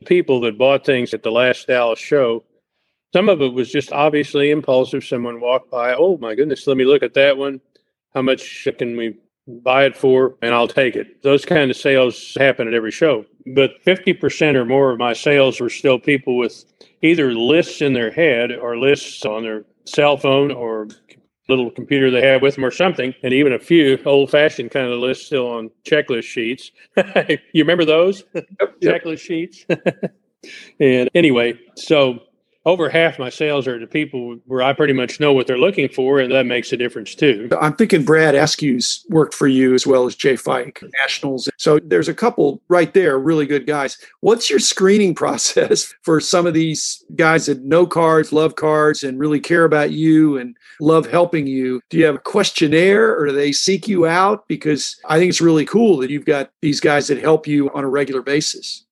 people 0.04 0.40
that 0.40 0.58
bought 0.58 0.84
things 0.84 1.14
at 1.14 1.22
the 1.22 1.30
last 1.30 1.66
Dallas 1.66 1.98
show. 1.98 2.44
Some 3.12 3.28
of 3.28 3.40
it 3.40 3.52
was 3.52 3.70
just 3.70 3.92
obviously 3.92 4.50
impulsive. 4.50 5.04
Someone 5.04 5.40
walked 5.40 5.70
by, 5.70 5.94
oh 5.94 6.18
my 6.18 6.34
goodness, 6.34 6.66
let 6.66 6.76
me 6.76 6.84
look 6.84 7.02
at 7.02 7.14
that 7.14 7.36
one. 7.36 7.60
How 8.14 8.22
much 8.22 8.66
can 8.78 8.96
we 8.96 9.16
buy 9.46 9.84
it 9.84 9.96
for? 9.96 10.36
And 10.42 10.54
I'll 10.54 10.68
take 10.68 10.96
it. 10.96 11.22
Those 11.22 11.44
kind 11.44 11.70
of 11.70 11.76
sales 11.76 12.34
happen 12.38 12.66
at 12.66 12.74
every 12.74 12.90
show. 12.90 13.24
But 13.54 13.82
50% 13.84 14.54
or 14.54 14.64
more 14.64 14.90
of 14.90 14.98
my 14.98 15.12
sales 15.12 15.60
were 15.60 15.70
still 15.70 15.98
people 15.98 16.36
with 16.36 16.64
either 17.02 17.34
lists 17.34 17.82
in 17.82 17.92
their 17.92 18.10
head 18.10 18.52
or 18.52 18.78
lists 18.78 19.24
on 19.24 19.42
their 19.42 19.64
cell 19.84 20.16
phone 20.16 20.50
or 20.50 20.88
little 21.48 21.70
computer 21.70 22.10
they 22.10 22.22
have 22.26 22.42
with 22.42 22.54
them 22.54 22.64
or 22.64 22.70
something, 22.70 23.14
and 23.22 23.34
even 23.34 23.52
a 23.52 23.58
few 23.58 23.98
old 24.06 24.30
fashioned 24.30 24.70
kind 24.70 24.90
of 24.90 24.98
lists 24.98 25.26
still 25.26 25.46
on 25.46 25.70
checklist 25.84 26.24
sheets. 26.24 26.70
you 26.96 27.62
remember 27.62 27.84
those 27.84 28.24
yep, 28.34 28.80
checklist 28.80 29.20
sheets? 29.20 29.66
and 30.80 31.10
anyway, 31.14 31.58
so 31.76 32.20
over 32.66 32.88
half 32.88 33.18
my 33.18 33.28
sales 33.28 33.66
are 33.66 33.78
to 33.78 33.86
people 33.86 34.38
where 34.46 34.62
I 34.62 34.72
pretty 34.72 34.94
much 34.94 35.20
know 35.20 35.32
what 35.32 35.46
they're 35.46 35.58
looking 35.58 35.88
for, 35.88 36.18
and 36.18 36.32
that 36.32 36.46
makes 36.46 36.72
a 36.72 36.76
difference 36.76 37.14
too. 37.14 37.48
I'm 37.60 37.74
thinking 37.74 38.04
Brad 38.04 38.34
Askew's 38.34 39.04
worked 39.10 39.34
for 39.34 39.46
you 39.46 39.74
as 39.74 39.86
well 39.86 40.06
as 40.06 40.14
Jay 40.14 40.36
Fike, 40.36 40.82
Nationals. 40.98 41.48
So 41.58 41.78
there's 41.78 42.08
a 42.08 42.14
couple 42.14 42.62
right 42.68 42.92
there, 42.94 43.18
really 43.18 43.46
good 43.46 43.66
guys. 43.66 43.98
What's 44.20 44.48
your 44.48 44.58
screening 44.58 45.14
process 45.24 45.94
for 46.02 46.20
some 46.20 46.46
of 46.46 46.54
these 46.54 47.04
guys 47.16 47.46
that 47.46 47.64
know 47.64 47.86
cards, 47.86 48.32
love 48.32 48.56
cards, 48.56 49.02
and 49.02 49.18
really 49.18 49.40
care 49.40 49.64
about 49.64 49.90
you 49.90 50.38
and 50.38 50.56
love 50.80 51.06
helping 51.06 51.46
you? 51.46 51.80
Do 51.90 51.98
you 51.98 52.06
have 52.06 52.16
a 52.16 52.18
questionnaire 52.18 53.14
or 53.18 53.26
do 53.26 53.32
they 53.32 53.52
seek 53.52 53.88
you 53.88 54.06
out? 54.06 54.48
Because 54.48 54.98
I 55.06 55.18
think 55.18 55.28
it's 55.28 55.40
really 55.40 55.66
cool 55.66 55.98
that 55.98 56.10
you've 56.10 56.24
got 56.24 56.50
these 56.62 56.80
guys 56.80 57.08
that 57.08 57.18
help 57.18 57.46
you 57.46 57.70
on 57.74 57.84
a 57.84 57.88
regular 57.88 58.22
basis. 58.22 58.84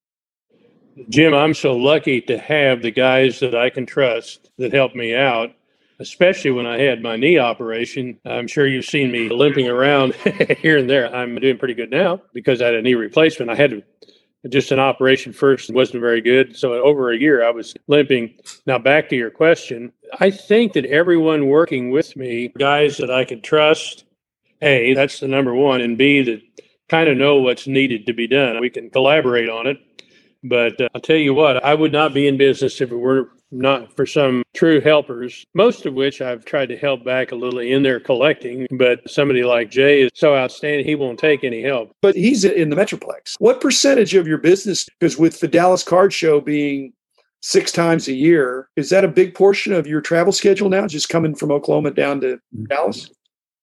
Jim, 1.09 1.33
I'm 1.33 1.55
so 1.55 1.75
lucky 1.75 2.21
to 2.23 2.37
have 2.39 2.83
the 2.83 2.91
guys 2.91 3.41
that 3.41 3.55
I 3.55 3.71
can 3.71 3.87
trust 3.87 4.51
that 4.59 4.75
help 4.75 4.95
me 4.95 5.15
out, 5.15 5.53
especially 5.99 6.51
when 6.51 6.67
I 6.67 6.79
had 6.79 7.03
my 7.03 7.17
knee 7.17 7.39
operation. 7.39 8.19
I'm 8.27 8.47
sure 8.47 8.67
you've 8.67 8.85
seen 8.85 9.11
me 9.11 9.29
limping 9.31 9.69
around 9.69 10.15
here 10.59 10.77
and 10.77 10.91
there. 10.91 11.15
I'm 11.15 11.37
doing 11.37 11.57
pretty 11.57 11.75
good 11.75 11.91
now 11.91 12.21
because 12.35 12.61
I 12.61 12.67
had 12.67 12.75
a 12.75 12.83
knee 12.83 12.95
replacement. 12.95 13.51
I 13.51 13.55
had 13.55 13.83
just 14.51 14.71
an 14.71 14.81
operation 14.81 15.33
first 15.33 15.71
and 15.71 15.77
wasn't 15.77 16.03
very 16.03 16.21
good. 16.21 16.57
So 16.57 16.75
over 16.75 17.11
a 17.11 17.19
year 17.19 17.43
I 17.43 17.51
was 17.51 17.75
limping. 17.87 18.35
Now 18.67 18.79
back 18.79 19.09
to 19.11 19.17
your 19.17 19.31
question. 19.31 19.93
I 20.21 20.31
think 20.31 20.75
that 20.75 20.85
everyone 20.85 21.47
working 21.47 21.91
with 21.91 22.17
me, 22.17 22.53
guys 22.59 22.99
that 22.99 23.11
I 23.11 23.25
can 23.25 23.41
trust, 23.41 24.05
A, 24.61 24.93
that's 24.93 25.21
the 25.21 25.29
number 25.29 25.55
one, 25.55 25.81
and 25.81 25.97
B, 25.97 26.23
that 26.23 26.43
kind 26.91 27.09
of 27.09 27.17
know 27.17 27.37
what's 27.37 27.67
needed 27.67 28.05
to 28.07 28.13
be 28.13 28.27
done. 28.27 28.61
We 28.61 28.69
can 28.69 28.91
collaborate 28.91 29.49
on 29.49 29.67
it 29.67 29.79
but 30.43 30.81
uh, 30.81 30.89
I'll 30.95 31.01
tell 31.01 31.17
you 31.17 31.35
what, 31.35 31.65
I 31.65 31.75
would 31.75 31.93
not 31.93 32.15
be 32.15 32.27
in 32.27 32.37
business 32.37 32.81
if 32.81 32.91
it 32.91 32.97
were 32.97 33.31
not 33.53 33.95
for 33.95 34.07
some 34.07 34.43
true 34.55 34.81
helpers, 34.81 35.45
most 35.55 35.87
of 35.87 35.95
which 35.95 36.21
I've 36.21 36.45
tried 36.45 36.71
to 36.71 36.77
help 36.77 37.05
back 37.05 37.33
a 37.33 37.37
little 37.37 37.61
in 37.61 37.83
their 37.83 38.01
collecting. 38.01 38.67
But 38.71 39.09
somebody 39.09 39.45
like 39.45 39.71
Jay 39.71 40.03
is 40.03 40.11
so 40.15 40.35
outstanding, 40.35 40.87
he 40.87 40.95
won't 40.95 41.19
take 41.19 41.45
any 41.45 41.63
help. 41.63 41.95
But 42.01 42.17
he's 42.17 42.45
in 42.45 42.71
the 42.71 42.77
Metroplex. 42.77 43.37
What 43.39 43.61
percentage 43.61 44.15
of 44.15 44.27
your 44.27 44.39
business, 44.39 44.89
because 44.99 45.19
with 45.19 45.41
the 45.41 45.49
Dallas 45.49 45.83
Card 45.83 46.13
Show 46.13 46.41
being 46.41 46.93
six 47.41 47.71
times 47.73 48.09
a 48.09 48.15
year, 48.15 48.69
is 48.77 48.91
that 48.91 49.05
a 49.05 49.09
big 49.09 49.35
portion 49.35 49.73
of 49.73 49.87
your 49.87 50.01
travel 50.01 50.33
schedule 50.33 50.69
now, 50.69 50.87
just 50.87 51.09
coming 51.09 51.35
from 51.35 51.51
Oklahoma 51.53 51.91
down 51.91 52.21
to 52.23 52.41
Dallas? 52.69 53.11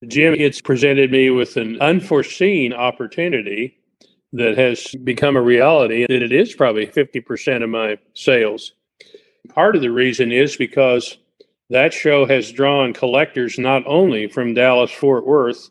Jim, 0.08 0.34
it's 0.34 0.62
presented 0.62 1.12
me 1.12 1.30
with 1.30 1.58
an 1.58 1.80
unforeseen 1.82 2.72
opportunity 2.74 3.79
that 4.34 4.58
has 4.58 4.96
become 5.04 5.36
a 5.36 5.42
reality 5.42 6.06
that 6.08 6.24
it 6.24 6.32
is 6.32 6.54
probably 6.54 6.86
50% 6.86 7.64
of 7.64 7.70
my 7.70 7.98
sales. 8.14 8.74
Part 9.50 9.76
of 9.76 9.82
the 9.82 9.92
reason 9.92 10.32
is 10.32 10.56
because 10.56 11.18
that 11.70 11.94
show 11.94 12.26
has 12.26 12.52
drawn 12.52 12.94
collectors 12.94 13.58
not 13.58 13.84
only 13.86 14.28
from 14.28 14.54
Dallas, 14.54 14.92
Fort 14.92 15.26
Worth, 15.26 15.70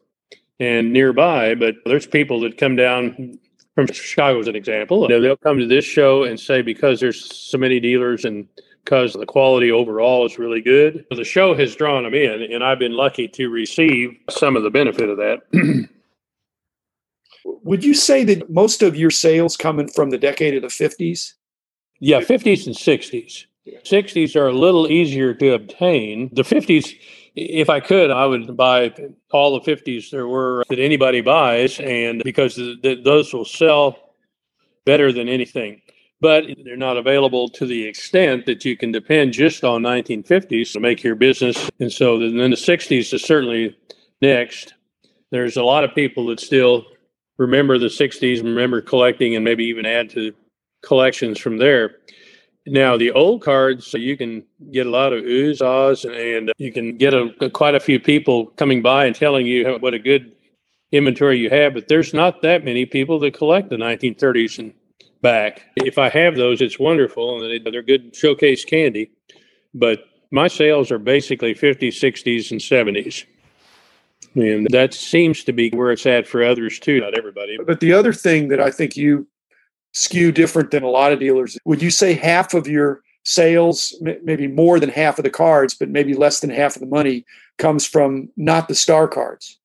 and 0.60 0.92
nearby, 0.92 1.54
but 1.54 1.76
there's 1.86 2.06
people 2.06 2.40
that 2.40 2.58
come 2.58 2.74
down 2.74 3.38
from 3.74 3.86
Chicago 3.86 4.40
as 4.40 4.48
an 4.48 4.56
example. 4.56 5.06
They'll 5.06 5.36
come 5.36 5.58
to 5.58 5.66
this 5.66 5.84
show 5.84 6.24
and 6.24 6.38
say, 6.38 6.62
because 6.62 6.98
there's 6.98 7.32
so 7.32 7.58
many 7.58 7.78
dealers 7.78 8.24
and 8.24 8.48
because 8.84 9.12
the 9.12 9.26
quality 9.26 9.70
overall 9.70 10.26
is 10.26 10.38
really 10.38 10.60
good, 10.62 11.04
the 11.10 11.24
show 11.24 11.54
has 11.54 11.76
drawn 11.76 12.04
them 12.04 12.14
in, 12.14 12.42
and 12.42 12.64
I've 12.64 12.78
been 12.78 12.96
lucky 12.96 13.28
to 13.28 13.50
receive 13.50 14.18
some 14.30 14.56
of 14.56 14.62
the 14.62 14.70
benefit 14.70 15.08
of 15.10 15.18
that. 15.18 15.42
would 17.44 17.84
you 17.84 17.94
say 17.94 18.24
that 18.24 18.50
most 18.50 18.82
of 18.82 18.96
your 18.96 19.10
sales 19.10 19.56
coming 19.56 19.88
from 19.88 20.10
the 20.10 20.18
decade 20.18 20.54
of 20.54 20.62
the 20.62 20.68
50s? 20.68 21.34
Yeah, 22.00 22.20
50s 22.20 22.66
and 22.66 22.76
60s. 22.76 23.44
60s 23.84 24.36
are 24.36 24.48
a 24.48 24.52
little 24.52 24.90
easier 24.90 25.34
to 25.34 25.54
obtain. 25.54 26.30
The 26.32 26.42
50s, 26.42 26.94
if 27.34 27.68
I 27.68 27.80
could, 27.80 28.10
I 28.10 28.26
would 28.26 28.56
buy 28.56 28.94
all 29.30 29.58
the 29.58 29.76
50s 29.76 30.10
there 30.10 30.26
were 30.26 30.64
that 30.68 30.78
anybody 30.78 31.20
buys, 31.20 31.78
and 31.80 32.22
because 32.24 32.56
the, 32.56 32.76
the, 32.82 33.00
those 33.02 33.32
will 33.32 33.44
sell 33.44 33.98
better 34.84 35.12
than 35.12 35.28
anything. 35.28 35.82
But 36.20 36.46
they're 36.64 36.76
not 36.76 36.96
available 36.96 37.48
to 37.50 37.66
the 37.66 37.84
extent 37.84 38.46
that 38.46 38.64
you 38.64 38.76
can 38.76 38.90
depend 38.90 39.32
just 39.32 39.62
on 39.62 39.82
1950s 39.82 40.72
to 40.72 40.80
make 40.80 41.04
your 41.04 41.14
business. 41.14 41.70
And 41.78 41.92
so 41.92 42.18
then 42.18 42.36
the 42.36 42.56
60s 42.56 43.12
is 43.12 43.22
certainly 43.22 43.76
next. 44.20 44.74
There's 45.30 45.56
a 45.56 45.62
lot 45.62 45.84
of 45.84 45.94
people 45.94 46.26
that 46.26 46.40
still 46.40 46.86
remember 47.38 47.78
the 47.78 47.86
60s, 47.86 48.42
remember 48.42 48.80
collecting, 48.80 49.34
and 49.34 49.44
maybe 49.44 49.64
even 49.64 49.86
add 49.86 50.10
to 50.10 50.32
collections 50.82 51.38
from 51.38 51.58
there. 51.58 51.96
Now, 52.66 52.98
the 52.98 53.12
old 53.12 53.42
cards, 53.42 53.94
you 53.94 54.16
can 54.16 54.44
get 54.72 54.86
a 54.86 54.90
lot 54.90 55.12
of 55.12 55.24
oohs, 55.24 55.62
ahs, 55.62 56.04
and 56.04 56.52
you 56.58 56.72
can 56.72 56.98
get 56.98 57.14
a, 57.14 57.50
quite 57.50 57.74
a 57.74 57.80
few 57.80 57.98
people 57.98 58.46
coming 58.56 58.82
by 58.82 59.06
and 59.06 59.16
telling 59.16 59.46
you 59.46 59.78
what 59.80 59.94
a 59.94 59.98
good 59.98 60.32
inventory 60.92 61.38
you 61.38 61.50
have, 61.50 61.74
but 61.74 61.88
there's 61.88 62.12
not 62.12 62.42
that 62.42 62.64
many 62.64 62.84
people 62.84 63.18
that 63.20 63.34
collect 63.34 63.70
the 63.70 63.76
1930s 63.76 64.58
and 64.58 64.74
back. 65.22 65.62
If 65.76 65.98
I 65.98 66.08
have 66.08 66.36
those, 66.36 66.60
it's 66.60 66.78
wonderful, 66.78 67.42
and 67.42 67.64
they're 67.66 67.82
good 67.82 68.14
showcase 68.14 68.64
candy, 68.64 69.10
but 69.74 70.00
my 70.30 70.48
sales 70.48 70.90
are 70.90 70.98
basically 70.98 71.54
50s, 71.54 71.88
60s, 71.88 72.50
and 72.50 72.60
70s. 72.60 73.24
And 74.34 74.66
that 74.70 74.94
seems 74.94 75.44
to 75.44 75.52
be 75.52 75.70
where 75.70 75.90
it's 75.90 76.06
at 76.06 76.26
for 76.26 76.44
others 76.44 76.78
too, 76.78 77.00
not 77.00 77.16
everybody. 77.16 77.58
But 77.66 77.80
the 77.80 77.92
other 77.92 78.12
thing 78.12 78.48
that 78.48 78.60
I 78.60 78.70
think 78.70 78.96
you 78.96 79.26
skew 79.92 80.32
different 80.32 80.70
than 80.70 80.82
a 80.82 80.88
lot 80.88 81.12
of 81.12 81.18
dealers, 81.18 81.58
would 81.64 81.82
you 81.82 81.90
say 81.90 82.14
half 82.14 82.54
of 82.54 82.66
your 82.66 83.00
sales, 83.24 83.94
maybe 84.00 84.46
more 84.46 84.78
than 84.80 84.90
half 84.90 85.18
of 85.18 85.24
the 85.24 85.30
cards, 85.30 85.74
but 85.74 85.88
maybe 85.88 86.14
less 86.14 86.40
than 86.40 86.50
half 86.50 86.76
of 86.76 86.80
the 86.80 86.86
money 86.86 87.24
comes 87.58 87.86
from 87.86 88.28
not 88.36 88.68
the 88.68 88.74
star 88.74 89.08
cards? 89.08 89.58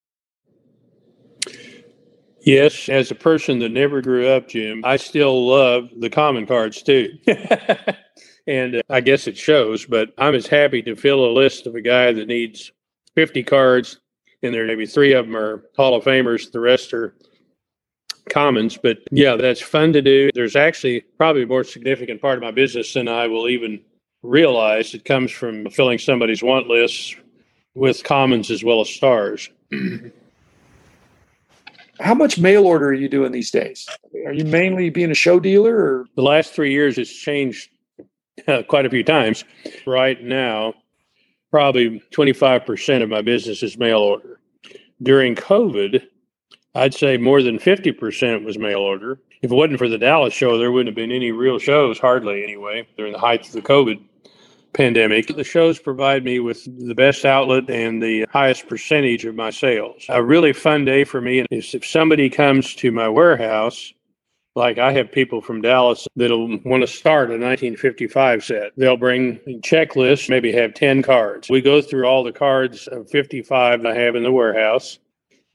Yes, 2.42 2.90
as 2.90 3.10
a 3.10 3.16
person 3.16 3.60
that 3.60 3.70
never 3.70 4.02
grew 4.02 4.28
up, 4.28 4.50
Jim, 4.50 4.82
I 4.84 4.98
still 4.98 5.48
love 5.48 5.90
the 5.98 6.10
common 6.10 6.46
cards 6.46 6.84
too. 6.84 7.18
and 8.48 8.76
uh, 8.76 8.82
I 8.90 9.00
guess 9.00 9.28
it 9.28 9.38
shows, 9.38 9.86
but 9.86 10.14
I'm 10.18 10.36
as 10.36 10.48
happy 10.48 10.82
to 10.82 10.96
fill 10.96 11.26
a 11.26 11.32
list 11.32 11.68
of 11.68 11.76
a 11.76 11.82
guy 11.82 12.12
that 12.12 12.28
needs 12.28 12.72
50 13.16 13.44
cards 13.44 14.00
and 14.44 14.54
there 14.54 14.68
maybe 14.68 14.86
three 14.86 15.14
of 15.14 15.26
them 15.26 15.36
are 15.36 15.64
Hall 15.76 15.96
of 15.96 16.04
Famers. 16.04 16.52
The 16.52 16.60
rest 16.60 16.94
are 16.94 17.16
commons. 18.30 18.78
But 18.78 19.00
yeah, 19.12 19.36
that's 19.36 19.62
fun 19.62 19.94
to 19.94 20.02
do. 20.02 20.30
There's 20.34 20.56
actually 20.56 21.02
probably 21.18 21.44
a 21.44 21.48
more 21.48 21.64
significant 21.64 22.22
part 22.22 22.38
of 22.38 22.44
my 22.44 22.52
business 22.52 22.94
than 22.94 23.08
I 23.08 23.28
will 23.28 23.48
even 23.50 23.82
realize. 24.22 24.94
It 24.94 25.06
comes 25.06 25.32
from 25.32 25.70
filling 25.70 25.98
somebody's 26.00 26.44
want 26.44 26.68
list 26.68 27.16
with 27.76 28.04
commons 28.04 28.52
as 28.52 28.64
well 28.64 28.82
as 28.82 28.90
stars. 28.90 29.50
How 32.00 32.14
much 32.16 32.40
mail 32.40 32.66
order 32.66 32.88
are 32.88 32.94
you 32.94 33.08
doing 33.08 33.32
these 33.32 33.52
days? 33.52 33.88
Are 34.26 34.34
you 34.34 34.46
mainly 34.46 34.90
being 34.90 35.12
a 35.12 35.16
show 35.16 35.40
dealer 35.40 35.76
or 35.76 36.06
the 36.16 36.24
last 36.24 36.54
3 36.54 36.72
years 36.72 36.98
it's 36.98 37.14
changed 37.14 37.70
uh, 38.48 38.64
quite 38.64 38.86
a 38.86 38.90
few 38.90 39.04
times. 39.04 39.44
Right 39.86 40.22
now, 40.22 40.74
probably 41.54 42.02
25% 42.10 43.04
of 43.04 43.10
my 43.10 43.22
business 43.22 43.62
is 43.62 43.78
mail 43.78 44.00
order. 44.00 44.40
During 45.04 45.36
COVID, 45.36 46.04
I'd 46.74 46.96
say 46.96 47.18
more 47.18 47.44
than 47.44 47.60
50% 47.60 48.44
was 48.44 48.58
mail 48.58 48.80
order. 48.80 49.20
If 49.44 49.52
it 49.52 49.54
wasn't 49.54 49.78
for 49.78 49.88
the 49.88 50.00
Dallas 50.00 50.34
show, 50.34 50.58
there 50.58 50.72
wouldn't 50.72 50.88
have 50.88 50.96
been 50.96 51.12
any 51.12 51.32
real 51.32 51.60
shows, 51.60 52.00
hardly 52.00 52.44
anyway, 52.44 52.88
during 52.98 53.14
the 53.14 53.20
height 53.20 53.46
of 53.46 53.54
the 53.54 53.62
COVID 53.62 54.02
pandemic. 54.74 55.28
The 55.28 55.44
shows 55.44 55.78
provide 55.78 56.24
me 56.24 56.40
with 56.40 56.66
the 56.88 56.96
best 56.96 57.24
outlet 57.24 57.70
and 57.70 58.02
the 58.02 58.26
highest 58.32 58.68
percentage 58.68 59.24
of 59.24 59.36
my 59.36 59.52
sales. 59.52 60.08
A 60.10 60.24
really 60.24 60.54
fun 60.54 60.86
day 60.86 61.04
for 61.04 61.22
me 61.22 61.46
is 61.52 61.76
if 61.76 61.86
somebody 61.86 62.32
comes 62.32 62.74
to 62.78 62.92
my 62.92 63.08
warehouse 63.08 63.94
like 64.56 64.78
I 64.78 64.92
have 64.94 65.12
people 65.12 65.42
from 65.42 65.62
Dallas 65.62 66.08
that'll 66.16 66.48
want 66.64 66.82
to 66.82 66.88
start 66.88 67.30
a 67.30 67.34
1955 67.34 68.44
set. 68.44 68.72
They'll 68.78 68.98
bring 68.98 69.40
checklists, 69.62 70.30
maybe 70.30 70.52
have 70.52 70.74
10 70.74 71.02
cards. 71.02 71.50
We 71.50 71.62
go 71.62 71.82
through 71.82 72.06
all 72.06 72.24
the 72.24 72.32
cards 72.32 72.88
of 72.88 73.10
55 73.10 73.86
I 73.86 73.96
have 73.96 74.16
in 74.16 74.24
the 74.24 74.32
warehouse, 74.32 75.00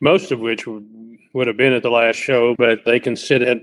most 0.01 0.33
of 0.33 0.41
which 0.41 0.67
would, 0.67 0.87
would 1.33 1.47
have 1.47 1.57
been 1.57 1.73
at 1.73 1.83
the 1.83 1.91
last 1.91 2.17
show, 2.17 2.57
but 2.57 2.85
they 2.85 2.99
can 2.99 3.15
sit 3.15 3.43
at 3.43 3.59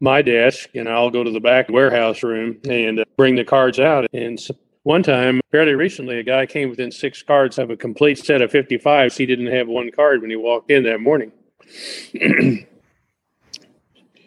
my 0.00 0.22
desk 0.22 0.70
and 0.74 0.88
I'll 0.88 1.10
go 1.10 1.22
to 1.22 1.30
the 1.30 1.40
back 1.40 1.68
warehouse 1.68 2.22
room 2.22 2.58
and 2.68 3.00
uh, 3.00 3.04
bring 3.16 3.36
the 3.36 3.44
cards 3.44 3.78
out. 3.78 4.06
And 4.12 4.40
one 4.82 5.02
time, 5.02 5.40
fairly 5.52 5.74
recently, 5.74 6.18
a 6.18 6.24
guy 6.24 6.46
came 6.46 6.68
within 6.68 6.90
six 6.90 7.22
cards 7.22 7.58
of 7.58 7.70
a 7.70 7.76
complete 7.76 8.18
set 8.18 8.42
of 8.42 8.50
55s. 8.50 9.16
He 9.16 9.24
didn't 9.24 9.46
have 9.46 9.68
one 9.68 9.90
card 9.92 10.20
when 10.20 10.30
he 10.30 10.36
walked 10.36 10.70
in 10.70 10.82
that 10.82 11.00
morning. 11.00 11.32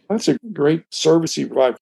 That's 0.09 0.27
a 0.27 0.37
great 0.53 0.83
service 0.93 1.37
you 1.37 1.47
provide. 1.47 1.77